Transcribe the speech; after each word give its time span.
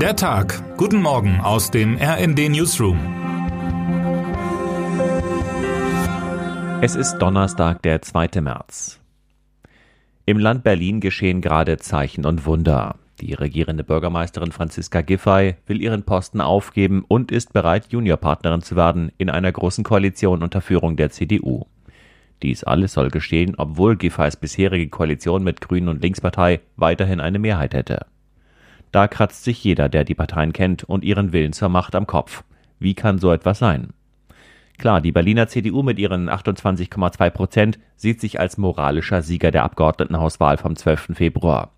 Der 0.00 0.14
Tag. 0.14 0.76
Guten 0.76 1.00
Morgen 1.00 1.40
aus 1.40 1.70
dem 1.70 1.96
RND 1.96 2.50
Newsroom. 2.50 2.98
Es 6.82 6.94
ist 6.94 7.16
Donnerstag, 7.16 7.80
der 7.80 8.02
2. 8.02 8.42
März. 8.42 9.00
Im 10.26 10.38
Land 10.38 10.64
Berlin 10.64 11.00
geschehen 11.00 11.40
gerade 11.40 11.78
Zeichen 11.78 12.26
und 12.26 12.44
Wunder. 12.44 12.96
Die 13.22 13.32
regierende 13.32 13.84
Bürgermeisterin 13.84 14.52
Franziska 14.52 15.00
Giffey 15.00 15.54
will 15.66 15.80
ihren 15.80 16.02
Posten 16.02 16.42
aufgeben 16.42 17.02
und 17.08 17.32
ist 17.32 17.54
bereit, 17.54 17.86
Juniorpartnerin 17.88 18.60
zu 18.60 18.76
werden 18.76 19.10
in 19.16 19.30
einer 19.30 19.50
großen 19.50 19.82
Koalition 19.82 20.42
unter 20.42 20.60
Führung 20.60 20.96
der 20.96 21.08
CDU. 21.08 21.64
Dies 22.42 22.64
alles 22.64 22.92
soll 22.92 23.08
geschehen, 23.08 23.54
obwohl 23.56 23.96
Giffeys 23.96 24.36
bisherige 24.36 24.90
Koalition 24.90 25.42
mit 25.42 25.62
Grünen 25.62 25.88
und 25.88 26.02
Linkspartei 26.02 26.60
weiterhin 26.76 27.20
eine 27.20 27.38
Mehrheit 27.38 27.72
hätte. 27.72 28.04
Da 28.96 29.08
kratzt 29.08 29.44
sich 29.44 29.62
jeder, 29.62 29.90
der 29.90 30.04
die 30.04 30.14
Parteien 30.14 30.54
kennt 30.54 30.82
und 30.82 31.04
ihren 31.04 31.34
Willen 31.34 31.52
zur 31.52 31.68
Macht 31.68 31.94
am 31.94 32.06
Kopf. 32.06 32.44
Wie 32.78 32.94
kann 32.94 33.18
so 33.18 33.30
etwas 33.30 33.58
sein? 33.58 33.90
Klar, 34.78 35.02
die 35.02 35.12
Berliner 35.12 35.48
CDU 35.48 35.82
mit 35.82 35.98
ihren 35.98 36.30
28,2 36.30 37.28
Prozent 37.28 37.78
sieht 37.96 38.22
sich 38.22 38.40
als 38.40 38.56
moralischer 38.56 39.20
Sieger 39.20 39.50
der 39.50 39.64
Abgeordnetenhauswahl 39.64 40.56
vom 40.56 40.76
12. 40.76 41.10
Februar. 41.12 41.72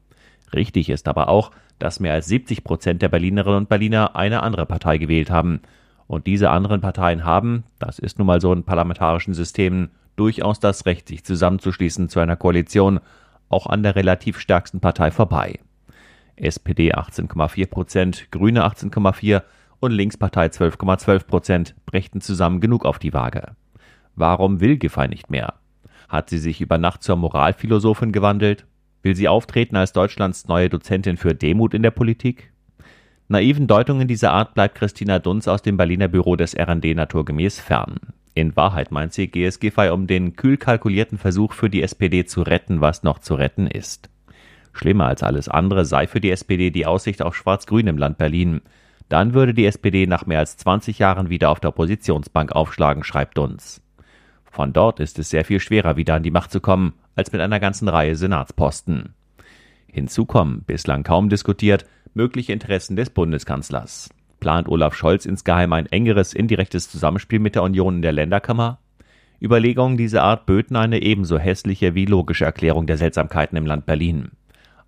Richtig 0.55 0.91
ist 0.91 1.09
aber 1.09 1.29
auch, 1.29 1.51
dass 1.81 1.99
mehr 1.99 2.13
als 2.13 2.29
70 2.29 2.63
Prozent 2.63 3.03
der 3.03 3.09
Berlinerinnen 3.09 3.63
und 3.63 3.69
Berliner 3.69 4.15
eine 4.15 4.45
andere 4.45 4.67
Partei 4.67 4.99
gewählt 4.99 5.29
haben. 5.29 5.63
Und 6.07 6.29
diese 6.29 6.51
anderen 6.51 6.81
Parteien 6.81 7.25
haben, 7.25 7.65
das 7.81 7.99
ist 7.99 8.19
nun 8.21 8.29
mal 8.29 8.41
so 8.41 8.53
in 8.53 8.63
parlamentarischen 8.63 9.35
Systemen, 9.35 9.91
durchaus 10.15 10.61
das 10.61 10.87
Recht, 10.87 11.09
sich 11.09 11.25
zusammenzuschließen 11.25 12.11
zu 12.11 12.21
einer 12.21 12.37
Koalition, 12.37 13.01
auch 13.49 13.67
an 13.67 13.83
der 13.83 13.97
relativ 13.97 14.39
stärksten 14.39 14.79
Partei 14.79 15.11
vorbei. 15.11 15.59
SPD 16.43 16.95
18,4 16.95 17.67
Prozent, 17.67 18.31
Grüne 18.31 18.67
18,4 18.67 19.43
und 19.81 19.93
Linkspartei 19.93 20.47
12,12 20.47 21.27
Prozent 21.27 21.75
brächten 21.87 22.21
zusammen 22.21 22.61
genug 22.61 22.85
auf 22.85 22.99
die 22.99 23.13
Waage. 23.13 23.53
Warum 24.17 24.61
will 24.61 24.77
Giffey 24.77 25.09
nicht 25.09 25.31
mehr? 25.31 25.55
Hat 26.09 26.31
sie 26.31 26.39
sich 26.39 26.61
über 26.61 26.79
Nacht 26.79 27.03
zur 27.03 27.17
Moralphilosophin 27.17 28.13
gewandelt? 28.13 28.67
Will 29.03 29.15
sie 29.15 29.29
auftreten 29.29 29.77
als 29.77 29.93
Deutschlands 29.93 30.49
neue 30.49 30.69
Dozentin 30.69 31.17
für 31.17 31.35
Demut 31.35 31.75
in 31.75 31.83
der 31.83 31.91
Politik? 31.91 32.53
Naiven 33.29 33.67
Deutungen 33.67 34.09
dieser 34.09 34.33
Art 34.33 34.55
bleibt 34.55 34.75
Christina 34.75 35.19
Dunz 35.19 35.49
aus 35.49 35.63
dem 35.63 35.77
Berliner 35.77 36.09
Büro 36.09 36.35
des 36.35 36.57
RND 36.57 36.97
naturgemäß 36.97 37.61
fern. 37.61 37.97
In 38.35 38.57
Wahrheit 38.57 38.91
meint 38.91 39.13
sie, 39.13 39.27
gehe 39.27 39.49
es 39.49 39.61
Giffey 39.61 39.91
um 39.91 40.07
den 40.07 40.35
kühl 40.35 40.57
kalkulierten 40.57 41.19
Versuch 41.19 41.53
für 41.53 41.69
die 41.69 41.83
SPD 41.83 42.25
zu 42.25 42.43
retten, 42.43 42.81
was 42.81 43.03
noch 43.03 43.19
zu 43.19 43.35
retten 43.35 43.67
ist. 43.67 44.09
Schlimmer 44.79 45.07
als 45.07 45.23
alles 45.23 45.49
andere 45.49 45.85
sei 45.85 46.07
für 46.07 46.21
die 46.21 46.31
SPD 46.31 46.71
die 46.71 46.87
Aussicht 46.87 47.23
auf 47.23 47.37
Schwarz-Grün 47.37 47.89
im 47.89 47.99
Land 47.99 48.17
Berlin. 48.17 48.63
Dann 49.09 49.35
würde 49.35 49.55
die 49.55 49.67
SPD 49.67 50.07
nach 50.07 50.27
mehr 50.27 50.39
als 50.39 50.57
20 50.57 50.99
Jahren 50.99 51.29
wieder 51.31 51.51
auf 51.51 51.61
der 51.61 51.71
Oppositionsbank 51.71 52.53
aufschlagen, 52.53 53.05
schreibt 53.05 53.37
Dunz. 53.39 53.83
Von 54.51 54.73
dort 54.73 55.01
ist 55.01 55.19
es 55.19 55.31
sehr 55.31 55.45
viel 55.45 55.61
schwerer, 55.61 55.97
wieder 55.97 56.15
an 56.15 56.23
die 56.23 56.31
Macht 56.31 56.53
zu 56.53 56.61
kommen, 56.61 56.95
als 57.15 57.33
mit 57.33 57.41
einer 57.41 57.61
ganzen 57.61 57.89
Reihe 57.89 58.17
Senatsposten. 58.17 59.15
Hinzu 59.91 60.27
kommen, 60.27 60.63
bislang 60.67 61.03
kaum 61.03 61.29
diskutiert, 61.29 61.87
mögliche 62.15 62.53
Interessen 62.53 62.97
des 62.97 63.11
Bundeskanzlers. 63.11 64.11
Plant 64.41 64.69
Olaf 64.69 64.95
Scholz 64.95 65.27
insgeheim 65.27 65.73
ein 65.73 65.87
engeres 65.87 66.33
indirektes 66.33 66.91
Zusammenspiel 66.91 67.41
mit 67.41 67.55
der 67.55 67.63
Union 67.63 67.97
in 67.97 68.03
der 68.03 68.13
Länderkammer? 68.13 68.79
Überlegungen 69.41 69.97
dieser 69.97 70.23
Art 70.23 70.47
böten 70.47 70.77
eine 70.77 71.03
ebenso 71.03 71.39
hässliche 71.39 71.95
wie 71.95 72.07
logische 72.07 72.45
Erklärung 72.45 72.87
der 72.87 72.97
Seltsamkeiten 72.97 73.57
im 73.57 73.67
Land 73.67 73.87
Berlin. 73.87 74.33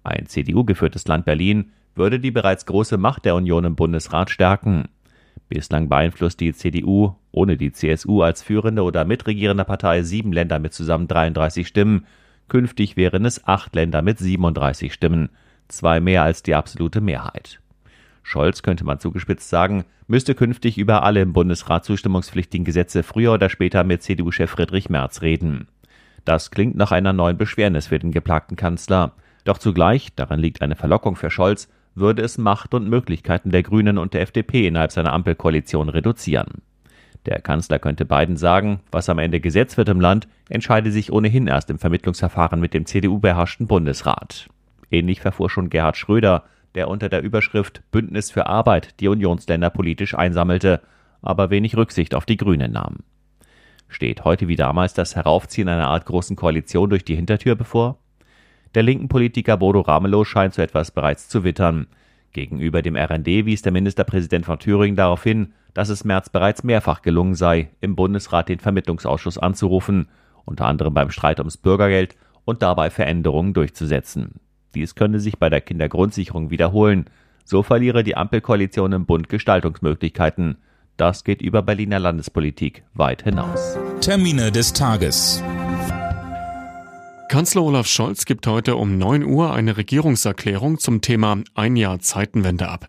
Ein 0.03 0.27
CDU-geführtes 0.27 1.07
Land 1.07 1.25
Berlin 1.25 1.73
würde 1.95 2.21
die 2.21 2.31
bereits 2.31 2.67
große 2.67 2.97
Macht 2.97 3.25
der 3.25 3.35
Union 3.35 3.65
im 3.65 3.77
Bundesrat 3.77 4.31
stärken. 4.31 4.89
Bislang 5.49 5.89
beeinflusst 5.89 6.41
die 6.41 6.53
CDU 6.53 7.15
ohne 7.33 7.57
die 7.57 7.73
CSU 7.73 8.23
als 8.23 8.43
führende 8.43 8.83
oder 8.83 9.05
mitregierende 9.05 9.65
Partei 9.65 10.03
sieben 10.03 10.33
Länder 10.33 10.59
mit 10.59 10.73
zusammen 10.73 11.09
33 11.09 11.67
Stimmen. 11.67 12.07
Künftig 12.49 12.97
wären 12.97 13.25
es 13.25 13.47
acht 13.47 13.75
Länder 13.75 14.03
mit 14.03 14.19
37 14.19 14.93
Stimmen, 14.93 15.31
zwei 15.69 16.01
mehr 16.01 16.23
als 16.23 16.43
die 16.43 16.55
absolute 16.55 17.01
Mehrheit. 17.01 17.61
Scholz, 18.23 18.63
könnte 18.63 18.85
man 18.85 19.01
zugespitzt 19.01 19.49
sagen, 19.49 19.85
müsste 20.07 20.35
künftig 20.35 20.79
über 20.79 21.03
alle 21.03 21.23
im 21.23 21.33
Bundesrat 21.33 21.85
zustimmungspflichtigen 21.85 22.65
Gesetze 22.65 23.03
früher 23.03 23.33
oder 23.33 23.49
später 23.49 23.85
mit 23.85 24.03
CDU-Chef 24.03 24.51
Friedrich 24.51 24.91
Merz 24.91 25.23
reden. 25.23 25.69
Das 26.25 26.51
klingt 26.51 26.77
nach 26.77 26.93
einer 26.93 27.13
neuen 27.13 27.39
Beschwernis 27.39 27.87
für 27.87 27.99
den 27.99 28.13
geplagten 28.13 28.57
Kanzler. 28.57 29.15
Doch 29.45 29.59
zugleich, 29.59 30.15
daran 30.15 30.41
liegt 30.41 30.63
eine 30.63 30.77
Verlockung 30.77 31.17
für 31.17 31.31
Scholz, 31.31 31.69
würde 31.95 32.23
es 32.23 32.39
Macht 32.39 32.75
und 32.75 32.89
Möglichkeiten 32.89 33.51
der 33.51 33.63
Grünen 33.63 33.99
und 33.99 34.15
der 34.15 34.23
FDP 34.23 34.67
innerhalb 34.67 34.93
seiner 34.93 35.13
Ampelkoalition 35.13 35.89
reduzieren. 35.89 36.63
Der 37.27 37.41
Kanzler 37.41 37.79
könnte 37.79 38.05
beiden 38.05 38.37
sagen, 38.37 38.81
was 38.91 39.09
am 39.09 39.19
Ende 39.19 39.41
Gesetz 39.41 39.77
wird 39.77 39.89
im 39.89 40.01
Land, 40.01 40.27
entscheide 40.49 40.91
sich 40.91 41.13
ohnehin 41.13 41.47
erst 41.47 41.69
im 41.69 41.79
Vermittlungsverfahren 41.79 42.61
mit 42.61 42.73
dem 42.73 42.87
CDU-beherrschten 42.87 43.67
Bundesrat. 43.67 44.49
Ähnlich 44.91 45.21
verfuhr 45.21 45.51
schon 45.51 45.69
Gerhard 45.69 45.97
Schröder, 45.97 46.45
der 46.75 46.89
unter 46.89 47.09
der 47.09 47.23
Überschrift 47.23 47.83
Bündnis 47.91 48.31
für 48.31 48.47
Arbeit 48.47 49.01
die 49.01 49.09
Unionsländer 49.09 49.71
politisch 49.71 50.15
einsammelte, 50.15 50.81
aber 51.21 51.51
wenig 51.51 51.77
Rücksicht 51.77 52.15
auf 52.15 52.25
die 52.25 52.39
Grünen 52.39 52.73
nahm. 52.73 52.99
Steht 53.89 54.25
heute 54.25 54.49
wie 54.49 54.57
damals 54.57 54.95
das 54.95 55.17
Heraufziehen 55.17 55.69
einer 55.69 55.89
Art 55.89 56.07
großen 56.07 56.37
Koalition 56.37 56.89
durch 56.89 57.05
die 57.05 57.17
Hintertür 57.17 57.57
bevor? 57.57 57.99
Der 58.75 58.83
linken 58.83 59.09
Politiker 59.09 59.57
Bodo 59.57 59.81
Ramelow 59.81 60.25
scheint 60.25 60.55
so 60.55 60.63
etwas 60.63 60.91
bereits 60.91 61.29
zu 61.29 61.43
wittern. 61.43 61.89
Gegenüber 62.33 62.83
dem 62.83 62.97
RND 62.97 63.27
wies 63.27 63.63
der 63.63 63.73
Ministerpräsident 63.73 64.47
von 64.47 64.59
Thüringen 64.59 64.97
darauf 64.97 65.25
hin, 65.25 65.53
dass 65.75 65.89
es 65.89 66.05
März 66.05 66.29
bereits 66.29 66.63
mehrfach 66.63 67.03
gelungen 67.03 67.35
sei, 67.35 67.71
im 67.81 67.97
Bundesrat 67.97 68.49
den 68.49 68.61
Vermittlungsausschuss 68.61 69.39
anzurufen, 69.39 70.09
unter 70.45 70.67
anderem 70.67 70.95
beim 70.95 71.11
Streit 71.11 71.41
ums 71.41 71.57
Bürgergeld 71.57 72.17
und 72.45 72.63
dabei 72.63 72.91
Veränderungen 72.91 73.55
durchzusetzen. 73.55 74.35
Dies 74.75 74.95
könne 74.95 75.19
sich 75.19 75.39
bei 75.39 75.51
der 75.51 75.61
Kindergrundsicherung 75.61 76.51
wiederholen. 76.51 77.07
So 77.45 77.65
verliere 77.65 78.05
die 78.05 78.17
Ampelkoalition 78.17 78.93
im 78.93 79.07
Bund 79.07 79.29
Gestaltungsmöglichkeiten. 79.29 80.59
Das 80.97 81.25
geht 81.25 81.43
über 81.43 81.63
Berliner 81.63 81.99
Landespolitik 81.99 82.85
weit 82.95 83.23
hinaus. 83.23 83.77
Termine 84.01 84.53
des 84.53 84.73
Tages. 84.73 85.43
Kanzler 87.31 87.63
Olaf 87.63 87.87
Scholz 87.87 88.25
gibt 88.25 88.49
heute 88.49 88.75
um 88.75 88.99
9 88.99 89.23
Uhr 89.23 89.53
eine 89.53 89.77
Regierungserklärung 89.77 90.81
zum 90.81 91.01
Thema 91.01 91.39
Ein 91.55 91.77
Jahr 91.77 92.01
Zeitenwende 92.01 92.69
ab. 92.69 92.89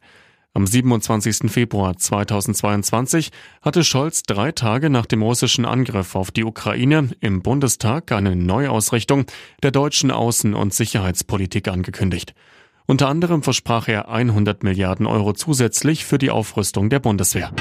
Am 0.56 0.66
27. 0.66 1.52
Februar 1.52 1.96
2022 1.96 3.30
hatte 3.62 3.84
Scholz 3.84 4.24
drei 4.24 4.52
Tage 4.52 4.90
nach 4.90 5.06
dem 5.06 5.22
russischen 5.22 5.64
Angriff 5.64 6.16
auf 6.16 6.32
die 6.32 6.44
Ukraine 6.44 7.10
im 7.20 7.44
Bundestag 7.44 8.12
eine 8.12 8.36
Neuausrichtung 8.36 9.26
der 9.62 9.70
deutschen 9.70 10.12
Außen- 10.12 10.56
und 10.56 10.74
Sicherheitspolitik 10.74 11.68
angekündigt. 11.68 12.34
Unter 12.88 13.10
anderem 13.10 13.44
versprach 13.44 13.88
er 13.88 14.10
100 14.10 14.64
Milliarden 14.64 15.06
Euro 15.06 15.34
zusätzlich 15.34 16.04
für 16.04 16.18
die 16.18 16.32
Aufrüstung 16.32 16.90
der 16.90 17.00
Bundeswehr. 17.00 17.52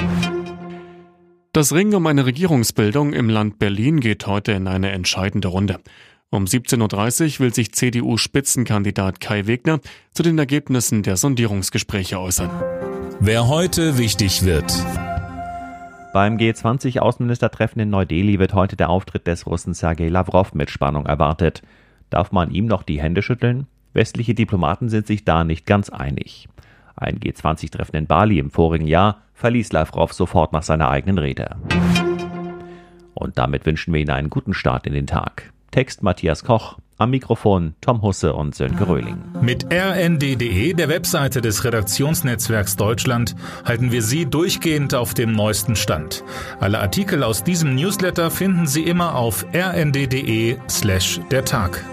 Das 1.53 1.73
Ringen 1.73 1.93
um 1.95 2.07
eine 2.07 2.25
Regierungsbildung 2.25 3.11
im 3.11 3.29
Land 3.29 3.59
Berlin 3.59 3.99
geht 3.99 4.25
heute 4.25 4.53
in 4.53 4.67
eine 4.67 4.91
entscheidende 4.91 5.49
Runde. 5.49 5.79
Um 6.33 6.45
17.30 6.45 7.33
Uhr 7.33 7.39
will 7.41 7.53
sich 7.53 7.73
CDU-Spitzenkandidat 7.73 9.19
Kai 9.19 9.47
Wegner 9.47 9.81
zu 10.13 10.23
den 10.23 10.39
Ergebnissen 10.39 11.03
der 11.03 11.17
Sondierungsgespräche 11.17 12.17
äußern. 12.17 12.49
Wer 13.19 13.49
heute 13.49 13.97
wichtig 13.97 14.45
wird. 14.45 14.73
Beim 16.13 16.37
G20-Außenministertreffen 16.37 17.81
in 17.81 17.89
Neu-Delhi 17.89 18.39
wird 18.39 18.53
heute 18.53 18.77
der 18.77 18.89
Auftritt 18.89 19.27
des 19.27 19.45
Russen 19.45 19.73
Sergei 19.73 20.07
Lavrov 20.07 20.53
mit 20.53 20.69
Spannung 20.69 21.05
erwartet. 21.05 21.63
Darf 22.09 22.31
man 22.31 22.49
ihm 22.49 22.65
noch 22.65 22.83
die 22.83 23.01
Hände 23.01 23.23
schütteln? 23.23 23.67
Westliche 23.91 24.33
Diplomaten 24.33 24.87
sind 24.87 25.07
sich 25.07 25.25
da 25.25 25.43
nicht 25.43 25.65
ganz 25.65 25.89
einig. 25.89 26.47
Ein 26.95 27.19
G20-Treffen 27.19 27.97
in 27.97 28.07
Bali 28.07 28.39
im 28.39 28.51
vorigen 28.51 28.87
Jahr 28.87 29.21
verließ 29.33 29.73
Lavrov 29.73 30.13
sofort 30.13 30.53
nach 30.53 30.63
seiner 30.63 30.87
eigenen 30.87 31.17
Rede. 31.17 31.57
Und 33.15 33.37
damit 33.37 33.65
wünschen 33.65 33.93
wir 33.93 33.99
Ihnen 33.99 34.11
einen 34.11 34.29
guten 34.29 34.53
Start 34.53 34.87
in 34.87 34.93
den 34.93 35.07
Tag. 35.07 35.50
Text 35.71 36.03
Matthias 36.03 36.43
Koch, 36.43 36.77
am 36.97 37.09
Mikrofon 37.09 37.75
Tom 37.81 38.01
Husse 38.01 38.33
und 38.33 38.53
Sönke 38.53 38.87
Röhling. 38.87 39.17
Mit 39.41 39.65
rnd.de, 39.71 40.73
der 40.73 40.89
Webseite 40.89 41.41
des 41.41 41.63
Redaktionsnetzwerks 41.63 42.75
Deutschland, 42.75 43.35
halten 43.65 43.91
wir 43.91 44.03
Sie 44.03 44.25
durchgehend 44.25 44.93
auf 44.93 45.13
dem 45.13 45.31
neuesten 45.31 45.75
Stand. 45.75 46.23
Alle 46.59 46.79
Artikel 46.79 47.23
aus 47.23 47.43
diesem 47.43 47.75
Newsletter 47.75 48.29
finden 48.29 48.67
Sie 48.67 48.83
immer 48.83 49.15
auf 49.15 49.45
rnd.de 49.53 50.57
slash 50.69 51.19
der 51.31 51.45
Tag. 51.45 51.83